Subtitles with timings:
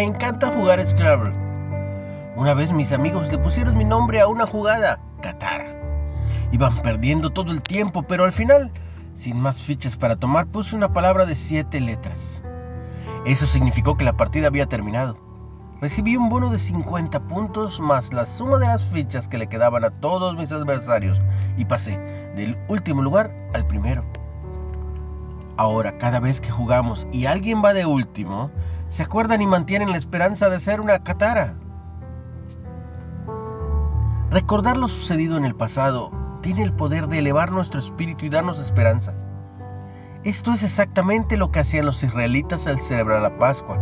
[0.00, 1.30] Me encanta jugar Scrabble.
[2.34, 5.66] Una vez mis amigos le pusieron mi nombre a una jugada, Katara.
[6.52, 8.72] Iban perdiendo todo el tiempo, pero al final,
[9.12, 12.42] sin más fichas para tomar, puse una palabra de siete letras.
[13.26, 15.18] Eso significó que la partida había terminado.
[15.82, 19.84] Recibí un bono de 50 puntos más la suma de las fichas que le quedaban
[19.84, 21.20] a todos mis adversarios
[21.58, 21.98] y pasé
[22.36, 24.09] del último lugar al primero.
[25.60, 28.50] Ahora, cada vez que jugamos y alguien va de último,
[28.88, 31.54] se acuerdan y mantienen la esperanza de ser una Katara.
[34.30, 38.58] Recordar lo sucedido en el pasado tiene el poder de elevar nuestro espíritu y darnos
[38.58, 39.12] esperanza.
[40.24, 43.78] Esto es exactamente lo que hacían los israelitas al celebrar la Pascua,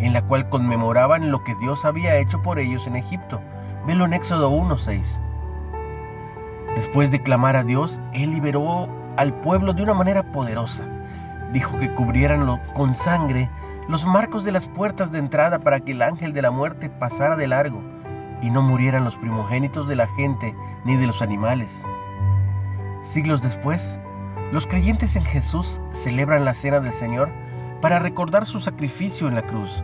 [0.00, 3.40] en la cual conmemoraban lo que Dios había hecho por ellos en Egipto.
[3.86, 5.18] Velo en Éxodo 1.6.
[6.76, 10.84] Después de clamar a Dios, Él liberó al pueblo de una manera poderosa.
[11.52, 13.50] Dijo que cubrieran con sangre
[13.88, 17.36] los marcos de las puertas de entrada para que el ángel de la muerte pasara
[17.36, 17.82] de largo
[18.40, 21.86] y no murieran los primogénitos de la gente ni de los animales.
[23.00, 24.00] Siglos después,
[24.52, 27.30] los creyentes en Jesús celebran la cena del Señor
[27.80, 29.82] para recordar su sacrificio en la cruz,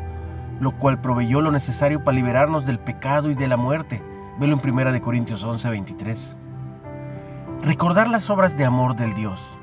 [0.61, 4.03] lo cual proveyó lo necesario para liberarnos del pecado y de la muerte.
[4.39, 6.37] Velo en 1 Corintios 11, 23.
[7.63, 9.59] Recordar las obras de amor del Dios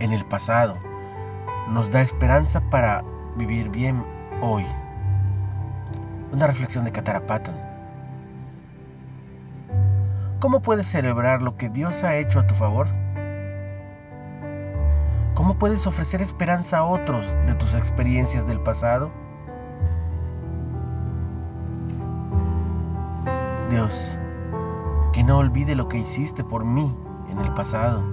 [0.00, 0.76] en el pasado
[1.68, 3.02] nos da esperanza para
[3.36, 4.04] vivir bien
[4.42, 4.66] hoy.
[6.30, 7.56] Una reflexión de Katara Patton.
[10.40, 12.88] ¿Cómo puedes celebrar lo que Dios ha hecho a tu favor?
[15.34, 19.10] ¿Cómo puedes ofrecer esperanza a otros de tus experiencias del pasado?
[23.70, 24.18] Dios,
[25.16, 26.94] que no olvide lo que hiciste por mí
[27.30, 28.04] en el pasado.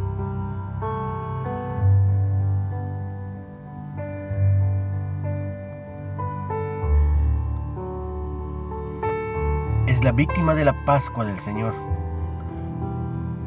[9.86, 11.74] Es la víctima de la Pascua del Señor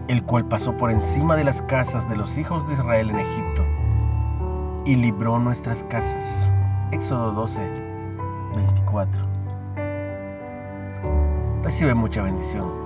[0.08, 3.64] el cual pasó por encima de las casas de los hijos de Israel en Egipto
[4.84, 6.52] y libró nuestras casas.
[6.92, 7.70] Éxodo 12,
[8.54, 9.22] 24.
[11.62, 12.85] Recibe mucha bendición